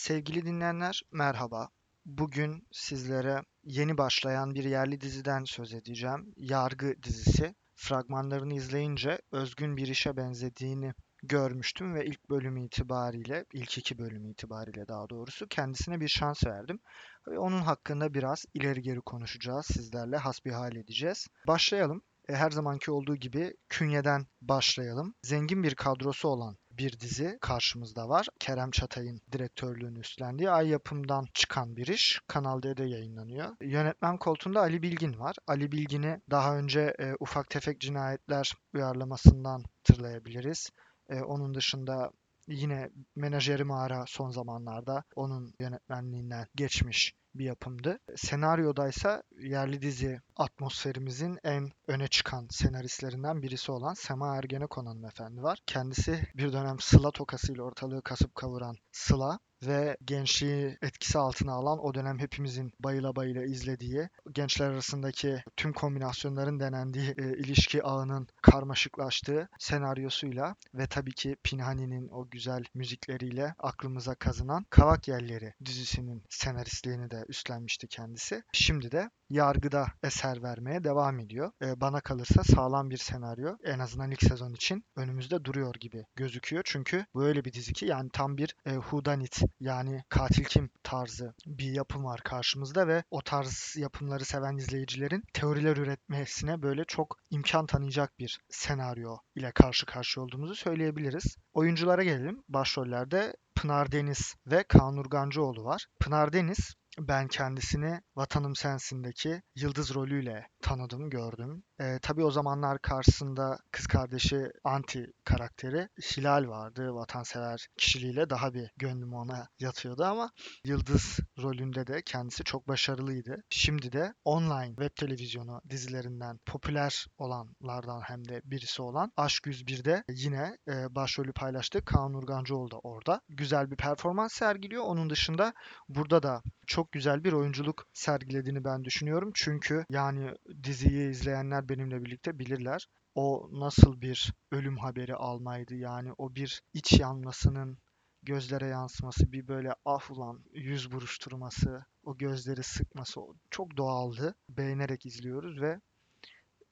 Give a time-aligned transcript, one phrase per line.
[0.00, 1.68] Sevgili dinleyenler, merhaba.
[2.04, 6.32] Bugün sizlere yeni başlayan bir yerli diziden söz edeceğim.
[6.36, 7.54] Yargı dizisi.
[7.74, 10.92] Fragmanlarını izleyince özgün bir işe benzediğini
[11.22, 16.80] görmüştüm ve ilk bölüm itibariyle, ilk iki bölüm itibariyle daha doğrusu kendisine bir şans verdim.
[17.28, 21.26] Ve onun hakkında biraz ileri geri konuşacağız, sizlerle hasbihal edeceğiz.
[21.46, 22.02] Başlayalım.
[22.28, 25.14] E, Her zamanki olduğu gibi künyeden başlayalım.
[25.22, 28.26] Zengin bir kadrosu olan bir dizi karşımızda var.
[28.38, 32.20] Kerem Çatay'ın direktörlüğünü üstlendiği Ay Yapım'dan çıkan bir iş.
[32.26, 33.56] Kanal D'de yayınlanıyor.
[33.60, 35.36] Yönetmen koltuğunda Ali Bilgin var.
[35.46, 40.70] Ali Bilgin'i daha önce e, Ufak Tefek Cinayetler uyarlamasından hatırlayabiliriz.
[41.08, 42.10] E, onun dışında
[42.48, 47.98] yine Menajeri Mağara son zamanlarda onun yönetmenliğinden geçmiş bir yapımdı.
[48.16, 55.58] Senaryodaysa yerli dizi atmosferimizin en öne çıkan senaristlerinden birisi olan Sema Ergenekon hanımefendi var.
[55.66, 61.94] Kendisi bir dönem Sıla tokasıyla ortalığı kasıp kavuran Sıla ve gençliği etkisi altına alan o
[61.94, 70.56] dönem hepimizin bayıla bayıla izlediği gençler arasındaki tüm kombinasyonların denendiği e, ilişki ağının karmaşıklaştığı senaryosuyla
[70.74, 77.88] ve tabii ki Pinhani'nin o güzel müzikleriyle aklımıza kazınan Kavak Yelleri dizisinin senaristliğini de üstlenmişti
[77.88, 78.42] kendisi.
[78.52, 81.52] Şimdi de yargıda eser vermeye devam ediyor.
[81.62, 86.62] E, bana kalırsa sağlam bir senaryo en azından ilk sezon için önümüzde duruyor gibi gözüküyor.
[86.66, 91.72] Çünkü böyle bir dizi ki yani tam bir e, whodunit yani katil kim tarzı bir
[91.72, 98.18] yapım var karşımızda ve o tarz yapımları seven izleyicilerin teoriler üretmesine böyle çok imkan tanıyacak
[98.18, 101.36] bir senaryo ile karşı karşıya olduğumuzu söyleyebiliriz.
[101.52, 102.42] Oyunculara gelelim.
[102.48, 105.86] Başrollerde Pınar Deniz ve Kaan Urgancıoğlu var.
[106.00, 111.62] Pınar Deniz ben kendisini Vatanım Sensin'deki Yıldız rolüyle tanıdım, gördüm.
[111.80, 116.94] Ee, tabii o zamanlar karşısında kız kardeşi Anti karakteri Hilal vardı.
[116.94, 120.30] Vatansever kişiliğiyle daha bir gönlüm ona yatıyordu ama
[120.64, 123.42] Yıldız rolünde de kendisi çok başarılıydı.
[123.50, 130.56] Şimdi de online web televizyonu dizilerinden popüler olanlardan hem de birisi olan Aşk 101'de yine
[130.68, 131.84] e, başrolü paylaştı.
[131.84, 133.20] Kaan Urgancıoğlu da orada.
[133.28, 134.84] Güzel bir performans sergiliyor.
[134.84, 135.52] Onun dışında
[135.88, 139.30] burada da çok güzel bir oyunculuk sergilediğini ben düşünüyorum.
[139.34, 140.34] Çünkü yani
[140.64, 142.88] diziyi izleyenler benimle birlikte bilirler.
[143.14, 147.78] O nasıl bir ölüm haberi almaydı yani o bir iç yanmasının
[148.22, 154.34] gözlere yansıması bir böyle ah ulan yüz buruşturması o gözleri sıkması çok doğaldı.
[154.48, 155.80] Beğenerek izliyoruz ve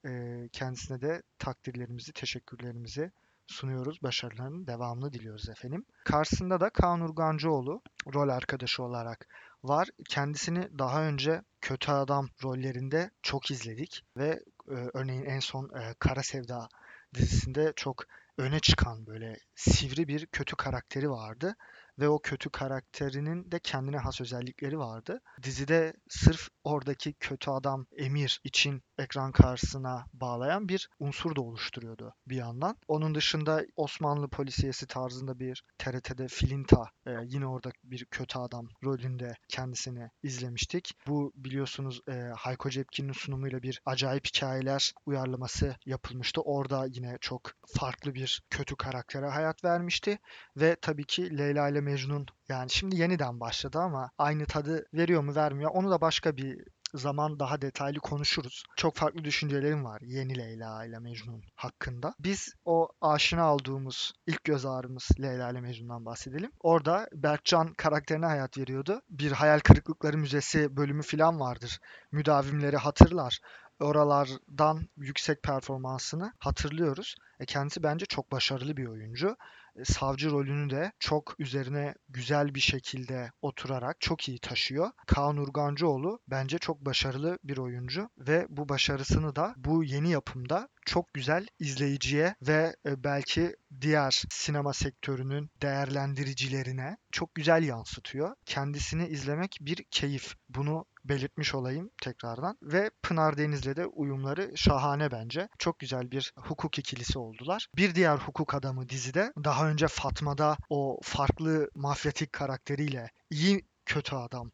[0.07, 3.13] e, kendisine de takdirlerimizi, teşekkürlerimizi
[3.49, 4.03] sunuyoruz.
[4.03, 5.85] Başarılarının devamını diliyoruz efendim.
[6.05, 7.83] Karşısında da Kaan Urgancıoğlu
[8.15, 9.27] rol arkadaşı olarak
[9.65, 9.89] var.
[10.09, 16.23] Kendisini daha önce kötü adam rollerinde çok izledik ve e, örneğin en son e, Kara
[16.23, 16.69] Sevda
[17.15, 18.05] dizisinde çok
[18.39, 21.57] öne çıkan böyle sivri bir kötü karakteri vardı
[21.99, 25.21] ve o kötü karakterinin de kendine has özellikleri vardı.
[25.43, 32.37] Dizide sırf oradaki kötü adam Emir için ekran karşısına bağlayan bir unsur da oluşturuyordu bir
[32.37, 32.77] yandan.
[32.89, 39.35] Onun dışında Osmanlı polisiyesi tarzında bir TRT'de Filinta e, yine orada bir kötü adam rolünde
[39.49, 40.93] kendisini izlemiştik.
[41.07, 46.41] Bu biliyorsunuz e, Hayko Cepkin'in sunumuyla bir acayip hikayeler uyarlaması yapılmıştı.
[46.41, 50.19] Orada yine çok farklı bir kötü karaktere hayat vermişti
[50.57, 55.35] ve tabii ki Leyla ile Mecnun yani şimdi yeniden başladı ama aynı tadı veriyor mu
[55.35, 58.65] vermiyor onu da başka bir zaman daha detaylı konuşuruz.
[58.77, 62.15] Çok farklı düşüncelerim var yeni Leyla ile Mecnun hakkında.
[62.19, 66.51] Biz o aşina olduğumuz ilk göz ağrımız Leyla ile Mecnun'dan bahsedelim.
[66.61, 69.03] Orada Berkcan karakterine hayat veriyordu.
[69.11, 71.81] Bir hayal kırıklıkları müzesi bölümü falan vardır.
[72.13, 73.41] Müdavimleri hatırlar
[73.81, 77.15] oralardan yüksek performansını hatırlıyoruz.
[77.41, 79.37] E kendisi bence çok başarılı bir oyuncu.
[79.79, 84.91] E, savcı rolünü de çok üzerine güzel bir şekilde oturarak çok iyi taşıyor.
[85.07, 91.15] Kaan Urgancıoğlu bence çok başarılı bir oyuncu ve bu başarısını da bu yeni yapımda çok
[91.15, 98.37] güzel izleyiciye ve e, belki diğer sinema sektörünün değerlendiricilerine çok güzel yansıtıyor.
[98.47, 100.35] Kendisini izlemek bir keyif.
[100.49, 102.59] Bunu belirtmiş olayım tekrardan.
[102.63, 105.49] Ve Pınar Deniz'le de uyumları şahane bence.
[105.59, 107.69] Çok güzel bir hukuk ikilisi oldular.
[107.77, 114.51] Bir diğer hukuk adamı dizide daha önce Fatma'da o farklı mafyatik karakteriyle iyi kötü adam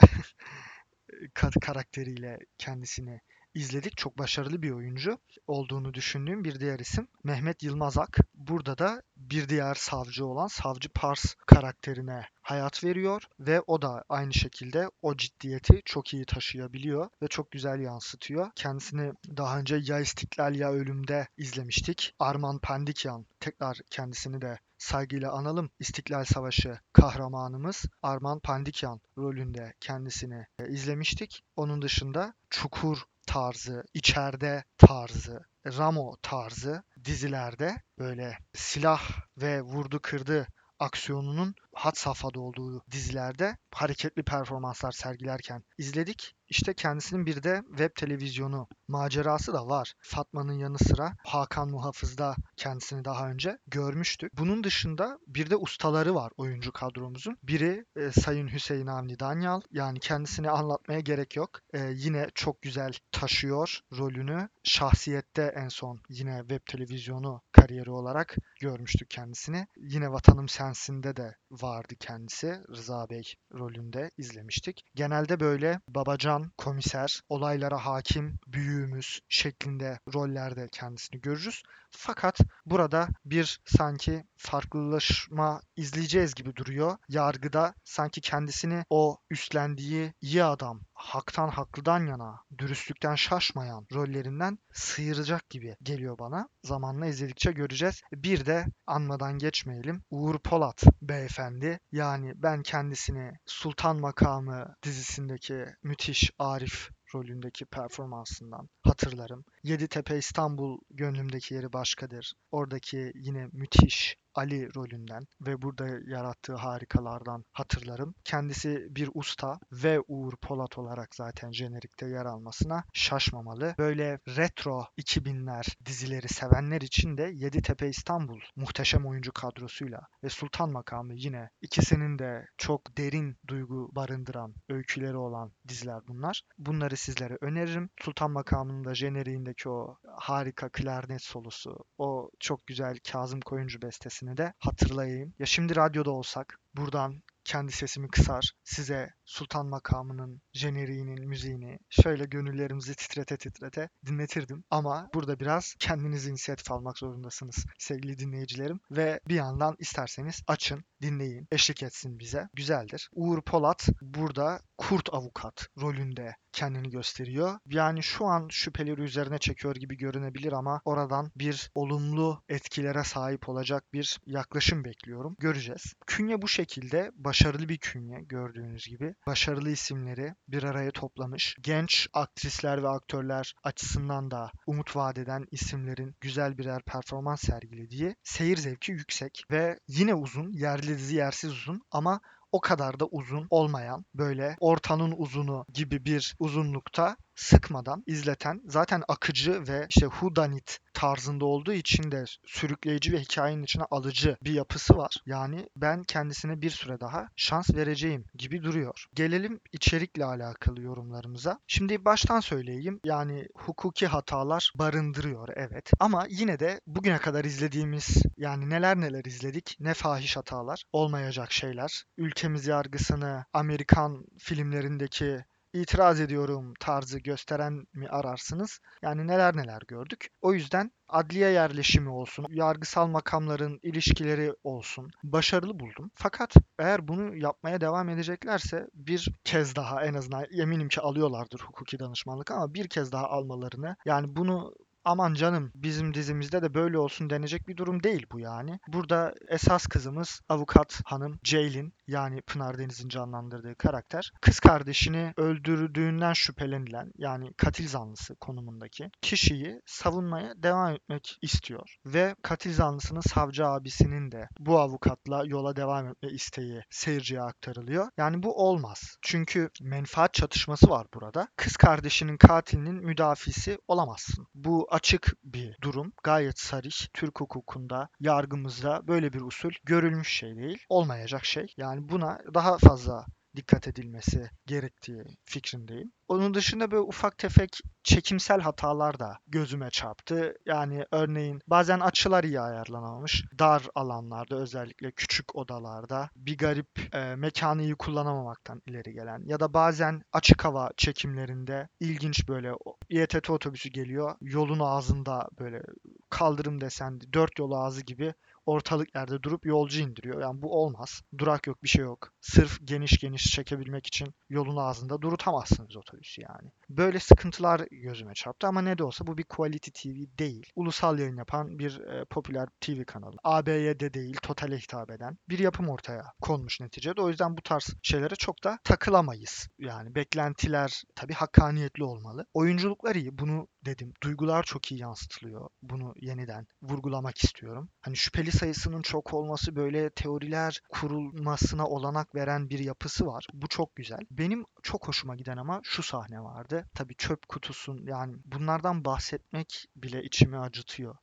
[1.60, 3.20] karakteriyle kendisini
[3.56, 3.96] izledik.
[3.96, 8.18] Çok başarılı bir oyuncu olduğunu düşündüğüm bir diğer isim Mehmet Yılmazak.
[8.34, 14.34] Burada da bir diğer savcı olan Savcı Pars karakterine hayat veriyor ve o da aynı
[14.34, 18.50] şekilde o ciddiyeti çok iyi taşıyabiliyor ve çok güzel yansıtıyor.
[18.56, 22.14] Kendisini daha önce Ya İstiklal Ya Ölüm'de izlemiştik.
[22.18, 25.70] Arman Pandikyan tekrar kendisini de saygıyla analım.
[25.78, 31.44] İstiklal Savaşı kahramanımız Arman Pandikyan rolünde kendisini e, izlemiştik.
[31.56, 39.02] Onun dışında Çukur tarzı, içeride tarzı, Ramo tarzı dizilerde böyle silah
[39.36, 40.46] ve vurdu kırdı
[40.78, 46.34] aksiyonunun had safhada olduğu dizilerde hareketli performanslar sergilerken izledik.
[46.48, 49.92] İşte kendisinin bir de web televizyonu macerası da var.
[49.98, 54.38] Fatma'nın yanı sıra Hakan Muhafız'da kendisini daha önce görmüştük.
[54.38, 57.38] Bunun dışında bir de ustaları var oyuncu kadromuzun.
[57.42, 59.60] Biri e, Sayın Hüseyin Avni Danyal.
[59.70, 61.50] Yani kendisini anlatmaya gerek yok.
[61.74, 64.48] E, yine çok güzel taşıyor rolünü.
[64.64, 69.66] Şahsiyette en son yine web televizyonu kariyeri olarak görmüştük kendisini.
[69.76, 72.60] Yine Vatanım Sensin'de de vardı kendisi.
[72.68, 74.84] Rıza Bey rolünde izlemiştik.
[74.94, 81.62] Genelde böyle babacan, komiser, olaylara hakim, büyüğümüz şeklinde rollerde kendisini görürüz.
[81.98, 86.96] Fakat burada bir sanki farklılaşma izleyeceğiz gibi duruyor.
[87.08, 95.76] Yargıda sanki kendisini o üstlendiği iyi adam, haktan haklıdan yana, dürüstlükten şaşmayan rollerinden sıyıracak gibi
[95.82, 96.48] geliyor bana.
[96.64, 98.02] Zamanla izledikçe göreceğiz.
[98.12, 100.02] Bir de anmadan geçmeyelim.
[100.10, 101.78] Uğur Polat beyefendi.
[101.92, 109.44] Yani ben kendisini Sultan Makamı dizisindeki müthiş Arif rolündeki performansından hatırlarım.
[109.62, 112.32] Yeditepe İstanbul gönlümdeki yeri başkadır.
[112.50, 118.14] Oradaki yine müthiş Ali rolünden ve burada yarattığı harikalardan hatırlarım.
[118.24, 123.74] Kendisi bir usta ve Uğur Polat olarak zaten jenerikte yer almasına şaşmamalı.
[123.78, 131.14] Böyle retro 2000'ler dizileri sevenler için de Yeditepe İstanbul muhteşem oyuncu kadrosuyla ve Sultan Makamı
[131.14, 136.42] yine ikisinin de çok derin duygu barındıran öyküleri olan diziler bunlar.
[136.58, 137.90] Bunları sizlere öneririm.
[138.00, 143.82] Sultan Makamı'nın da jeneriğindeki o harika klarnet solusu, o çok güzel Kazım Koyuncu
[144.26, 145.34] bestesini de hatırlayayım.
[145.38, 152.94] Ya şimdi radyoda olsak buradan kendi sesimi kısar, size Sultan Makamı'nın jeneriğinin müziğini şöyle gönüllerimizi
[152.94, 154.64] titrete titrete dinletirdim.
[154.70, 158.80] Ama burada biraz kendiniz inisiyatif almak zorundasınız sevgili dinleyicilerim.
[158.90, 162.48] Ve bir yandan isterseniz açın, dinleyin, eşlik etsin bize.
[162.54, 163.10] Güzeldir.
[163.12, 167.58] Uğur Polat burada kurt avukat rolünde kendini gösteriyor.
[167.66, 173.84] Yani şu an şüpheleri üzerine çekiyor gibi görünebilir ama oradan bir olumlu etkilere sahip olacak
[173.92, 175.36] bir yaklaşım bekliyorum.
[175.38, 175.94] Göreceğiz.
[176.06, 179.14] Künye bu şekilde başarılı bir künye gördüğünüz gibi.
[179.26, 181.56] Başarılı isimleri bir araya toplamış.
[181.60, 188.92] Genç aktrisler ve aktörler açısından da umut vadeden isimlerin güzel birer performans sergilediği seyir zevki
[188.92, 192.20] yüksek ve yine uzun, yerli dizi yersiz uzun ama
[192.52, 199.68] o kadar da uzun olmayan böyle ortanın uzunu gibi bir uzunlukta sıkmadan izleten zaten akıcı
[199.68, 205.16] ve işte hudanit tarzında olduğu için de sürükleyici ve hikayenin içine alıcı bir yapısı var.
[205.26, 209.06] Yani ben kendisine bir süre daha şans vereceğim gibi duruyor.
[209.14, 211.58] Gelelim içerikle alakalı yorumlarımıza.
[211.66, 213.00] Şimdi baştan söyleyeyim.
[213.04, 215.90] Yani hukuki hatalar barındırıyor evet.
[216.00, 219.76] Ama yine de bugüne kadar izlediğimiz yani neler neler izledik.
[219.80, 222.04] Ne fahiş hatalar, olmayacak şeyler.
[222.18, 225.44] Ülkemiz yargısını Amerikan filmlerindeki
[225.80, 228.80] itiraz ediyorum tarzı gösteren mi ararsınız?
[229.02, 230.28] Yani neler neler gördük.
[230.42, 236.10] O yüzden adliye yerleşimi olsun, yargısal makamların ilişkileri olsun başarılı buldum.
[236.14, 241.98] Fakat eğer bunu yapmaya devam edeceklerse bir kez daha en azından eminim ki alıyorlardır hukuki
[241.98, 244.74] danışmanlık ama bir kez daha almalarını yani bunu
[245.06, 248.78] aman canım bizim dizimizde de böyle olsun denecek bir durum değil bu yani.
[248.88, 257.12] Burada esas kızımız avukat hanım Ceylin yani Pınar Deniz'in canlandırdığı karakter kız kardeşini öldürdüğünden şüphelenilen
[257.18, 261.96] yani katil zanlısı konumundaki kişiyi savunmaya devam etmek istiyor.
[262.06, 268.08] Ve katil zanlısının savcı abisinin de bu avukatla yola devam etme isteği seyirciye aktarılıyor.
[268.16, 269.16] Yani bu olmaz.
[269.22, 271.48] Çünkü menfaat çatışması var burada.
[271.56, 274.46] Kız kardeşinin katilinin müdafisi olamazsın.
[274.54, 276.12] Bu açık bir durum.
[276.24, 277.06] Gayet sarih.
[277.14, 280.78] Türk hukukunda, yargımızda böyle bir usul görülmüş şey değil.
[280.88, 281.74] Olmayacak şey.
[281.76, 283.26] Yani buna daha fazla
[283.56, 286.12] dikkat edilmesi gerektiği fikrindeyim.
[286.28, 290.54] Onun dışında böyle ufak tefek çekimsel hatalar da gözüme çarptı.
[290.66, 293.44] Yani örneğin bazen açılar iyi ayarlanamamış.
[293.58, 299.74] Dar alanlarda özellikle küçük odalarda bir garip e, mekanı iyi kullanamamaktan ileri gelen ya da
[299.74, 302.72] bazen açık hava çekimlerinde ilginç böyle
[303.10, 304.34] İETT otobüsü geliyor.
[304.40, 305.82] Yolun ağzında böyle
[306.30, 308.34] kaldırım desen dört yol ağzı gibi
[308.66, 310.40] ortalık yerde durup yolcu indiriyor.
[310.40, 311.22] Yani bu olmaz.
[311.38, 312.32] Durak yok, bir şey yok.
[312.40, 316.70] Sırf geniş geniş çekebilmek için yolun ağzında durutamazsınız otobüsü yani.
[316.88, 320.66] Böyle sıkıntılar gözüme çarptı ama ne de olsa bu bir quality TV değil.
[320.76, 323.36] Ulusal yayın yapan bir e, popüler TV kanalı.
[323.44, 327.20] AB'ye de değil, totale hitap eden bir yapım ortaya konmuş neticede.
[327.20, 329.68] O yüzden bu tarz şeylere çok da takılamayız.
[329.78, 332.46] Yani beklentiler tabii hakkaniyetli olmalı.
[332.54, 333.38] Oyunculuklar iyi.
[333.38, 334.12] Bunu dedim.
[334.22, 335.68] Duygular çok iyi yansıtılıyor.
[335.82, 337.88] Bunu yeniden vurgulamak istiyorum.
[338.00, 343.46] Hani şüpheli sayısının çok olması böyle teoriler kurulmasına olanak veren bir yapısı var.
[343.52, 344.20] Bu çok güzel.
[344.30, 346.90] Benim çok hoşuma giden ama şu sahne vardı.
[346.94, 351.16] Tabii çöp kutusun yani bunlardan bahsetmek bile içimi acıtıyor.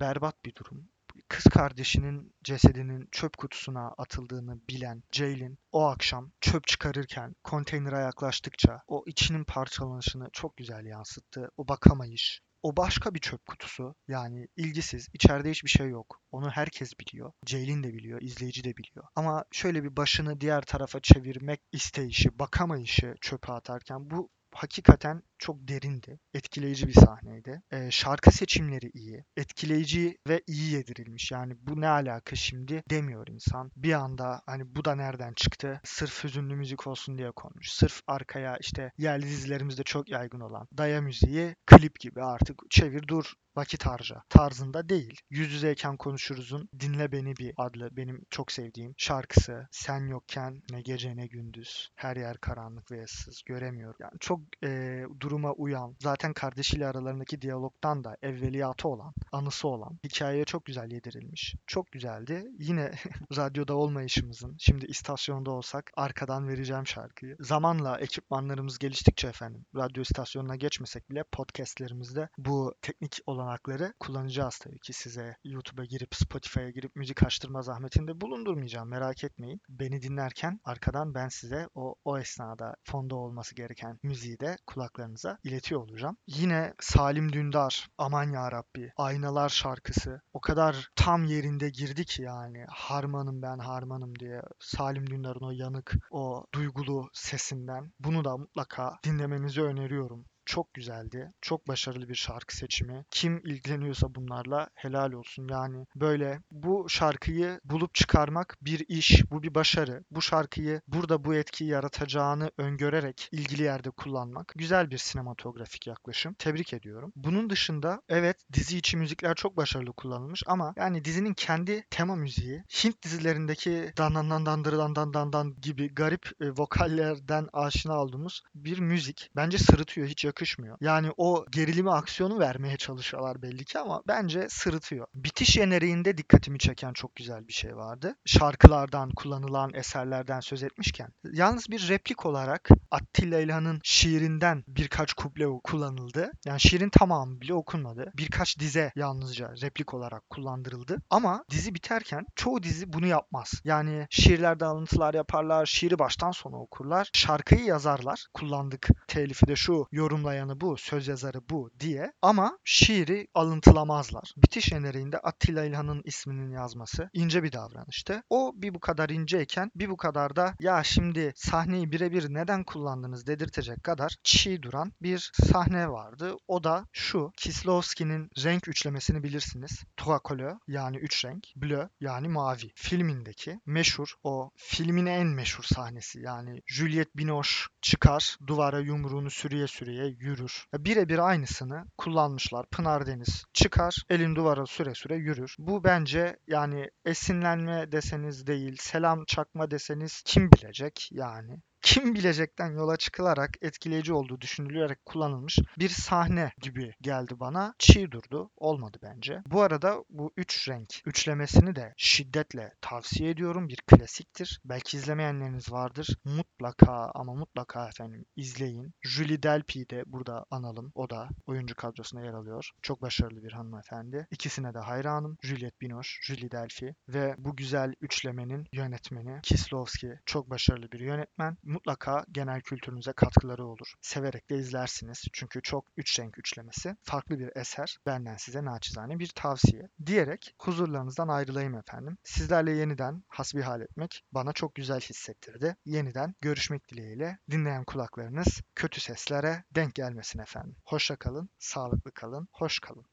[0.00, 0.88] Berbat bir durum
[1.28, 9.04] kız kardeşinin cesedinin çöp kutusuna atıldığını bilen Jaylin o akşam çöp çıkarırken konteynere yaklaştıkça o
[9.06, 11.50] içinin parçalanışını çok güzel yansıttı.
[11.56, 13.94] O bakamayış, o başka bir çöp kutusu.
[14.08, 16.20] Yani ilgisiz, içeride hiçbir şey yok.
[16.30, 17.32] Onu herkes biliyor.
[17.46, 19.04] Ceylin de biliyor, izleyici de biliyor.
[19.16, 26.18] Ama şöyle bir başını diğer tarafa çevirmek isteyişi, bakamayışı çöpe atarken bu hakikaten çok derindi.
[26.34, 27.62] Etkileyici bir sahneydi.
[27.70, 29.24] E, şarkı seçimleri iyi.
[29.36, 31.32] Etkileyici ve iyi yedirilmiş.
[31.32, 33.70] Yani bu ne alaka şimdi demiyor insan.
[33.76, 35.80] Bir anda hani bu da nereden çıktı?
[35.84, 37.72] Sırf hüzünlü müzik olsun diye konmuş.
[37.72, 43.32] Sırf arkaya işte yerli dizilerimizde çok yaygın olan daya müziği klip gibi artık çevir dur
[43.58, 45.20] vakit harca tarzında değil.
[45.30, 49.68] Yüz yüzeyken konuşuruzun Dinle Beni Bir adlı benim çok sevdiğim şarkısı.
[49.70, 53.96] Sen yokken ne gece ne gündüz her yer karanlık ve ıssız göremiyorum.
[54.00, 60.44] Yani çok e, duruma uyan zaten kardeşiyle aralarındaki diyalogtan da evveliyatı olan anısı olan hikayeye
[60.44, 61.54] çok güzel yedirilmiş.
[61.66, 62.46] Çok güzeldi.
[62.58, 62.92] Yine
[63.36, 67.36] radyoda olmayışımızın şimdi istasyonda olsak arkadan vereceğim şarkıyı.
[67.40, 74.78] Zamanla ekipmanlarımız geliştikçe efendim radyo istasyonuna geçmesek bile podcastlerimizde bu teknik olan olanakları kullanacağız tabii
[74.78, 79.60] ki size YouTube'a girip Spotify'a girip müzik açtırma zahmetinde bulundurmayacağım merak etmeyin.
[79.68, 85.80] Beni dinlerken arkadan ben size o, o esnada fonda olması gereken müziği de kulaklarınıza iletiyor
[85.80, 86.16] olacağım.
[86.26, 92.64] Yine Salim Dündar Aman Ya Rabbi Aynalar şarkısı o kadar tam yerinde girdi ki yani
[92.68, 99.62] harmanım ben harmanım diye Salim Dündar'ın o yanık o duygulu sesinden bunu da mutlaka dinlemenizi
[99.62, 101.32] öneriyorum çok güzeldi.
[101.40, 103.04] Çok başarılı bir şarkı seçimi.
[103.10, 105.48] Kim ilgileniyorsa bunlarla helal olsun.
[105.48, 110.04] Yani böyle bu şarkıyı bulup çıkarmak bir iş, bu bir başarı.
[110.10, 116.34] Bu şarkıyı burada bu etkiyi yaratacağını öngörerek ilgili yerde kullanmak güzel bir sinematografik yaklaşım.
[116.34, 117.12] Tebrik ediyorum.
[117.16, 122.64] Bunun dışında evet dizi içi müzikler çok başarılı kullanılmış ama yani dizinin kendi tema müziği
[122.84, 128.42] Hint dizilerindeki dan dan dan dan dan dan dan, gibi garip e, vokallerden aşina olduğumuz
[128.54, 129.30] bir müzik.
[129.36, 130.06] Bence sırıtıyor.
[130.08, 130.76] Hiç yakın yakışmıyor.
[130.80, 135.06] Yani o gerilimi aksiyonu vermeye çalışıyorlar belli ki ama bence sırıtıyor.
[135.14, 138.14] Bitiş jeneriğinde dikkatimi çeken çok güzel bir şey vardı.
[138.26, 141.08] Şarkılardan, kullanılan eserlerden söz etmişken.
[141.32, 146.30] Yalnız bir replik olarak Attila İlhan'ın şiirinden birkaç kuple kullanıldı.
[146.46, 148.12] Yani şiirin tamamı bile okunmadı.
[148.16, 150.96] Birkaç dize yalnızca replik olarak kullandırıldı.
[151.10, 153.52] Ama dizi biterken çoğu dizi bunu yapmaz.
[153.64, 158.26] Yani şiirlerde alıntılar yaparlar, şiiri baştan sona okurlar, şarkıyı yazarlar.
[158.34, 164.32] Kullandık telifi de şu, yorumlar yorumlayanı bu, söz yazarı bu diye ama şiiri alıntılamazlar.
[164.36, 168.22] Bitiş jeneriğinde Attila İlhan'ın isminin yazması ince bir davranıştı.
[168.30, 173.26] O bir bu kadar inceyken bir bu kadar da ya şimdi sahneyi birebir neden kullandınız
[173.26, 176.36] dedirtecek kadar çiğ duran bir sahne vardı.
[176.48, 179.84] O da şu Kislovski'nin renk üçlemesini bilirsiniz.
[179.96, 180.20] Trois
[180.68, 181.44] yani üç renk.
[181.56, 182.72] Bleu yani mavi.
[182.74, 190.07] Filmindeki meşhur o filmin en meşhur sahnesi yani Juliette Binoche çıkar duvara yumruğunu sürüye sürüye
[190.08, 190.66] yürür.
[190.74, 192.66] Birebir aynısını kullanmışlar.
[192.66, 195.54] Pınar Deniz çıkar, elin duvara süre süre yürür.
[195.58, 202.96] Bu bence yani esinlenme deseniz değil, selam çakma deseniz kim bilecek yani kim bilecekten yola
[202.96, 207.74] çıkılarak etkileyici olduğu düşünülerek kullanılmış bir sahne gibi geldi bana.
[207.78, 208.50] Çiğ durdu.
[208.56, 209.42] Olmadı bence.
[209.46, 213.68] Bu arada bu üç renk üçlemesini de şiddetle tavsiye ediyorum.
[213.68, 214.60] Bir klasiktir.
[214.64, 216.08] Belki izlemeyenleriniz vardır.
[216.24, 218.94] Mutlaka ama mutlaka efendim izleyin.
[219.02, 220.92] Julie Delpy'yi de burada analım.
[220.94, 222.70] O da oyuncu kadrosuna yer alıyor.
[222.82, 224.26] Çok başarılı bir hanımefendi.
[224.30, 225.36] İkisine de hayranım.
[225.42, 230.18] Juliette Binoche, Julie Delpy ve bu güzel üçlemenin yönetmeni Kislovski.
[230.26, 233.94] Çok başarılı bir yönetmen mutlaka genel kültürünüze katkıları olur.
[234.00, 235.24] Severek de izlersiniz.
[235.32, 236.96] Çünkü çok üç renk üçlemesi.
[237.02, 237.98] Farklı bir eser.
[238.06, 239.88] Benden size naçizane bir tavsiye.
[240.06, 242.18] Diyerek huzurlarınızdan ayrılayım efendim.
[242.24, 245.76] Sizlerle yeniden hasbihal etmek bana çok güzel hissettirdi.
[245.84, 250.76] Yeniden görüşmek dileğiyle dinleyen kulaklarınız kötü seslere denk gelmesin efendim.
[250.84, 253.04] Hoşça kalın, sağlıklı kalın, hoş kalın.